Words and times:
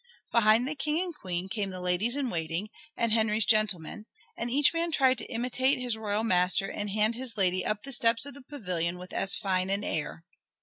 Behind 0.31 0.67
the 0.67 0.73
King 0.73 0.99
and 0.99 1.13
Queen 1.15 1.47
came 1.47 1.69
the 1.69 1.79
ladies 1.79 2.15
in 2.15 2.31
waiting 2.31 2.69
and 2.97 3.11
Henry's 3.11 3.45
gentlemen, 3.45 4.07
and 4.35 4.49
each 4.49 4.73
man 4.73 4.91
tried 4.91 5.19
to 5.19 5.31
imitate 5.31 5.77
his 5.77 5.95
royal 5.95 6.23
master 6.23 6.67
and 6.71 6.89
hand 6.89 7.13
his 7.13 7.37
lady 7.37 7.63
up 7.63 7.83
the 7.83 7.91
steps 7.93 8.25
of 8.25 8.33
the 8.33 8.41
pavilion 8.41 8.97
with 8.97 9.13
as 9.13 9.35
fine 9.35 9.69
an 9.69 9.83
air. 9.83 10.25